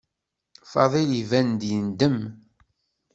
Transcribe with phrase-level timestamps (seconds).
[0.71, 2.17] Fadil iban-d yendem.